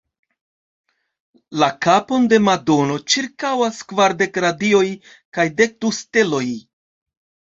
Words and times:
La 1.63 1.67
kapon 1.85 2.23
de 2.31 2.39
Madono 2.45 2.95
ĉirkaŭas 3.15 3.81
kvardek 3.91 4.41
radioj 4.45 4.85
kaj 5.39 5.45
dek 5.61 5.77
du 5.85 5.95
steloj. 6.01 6.45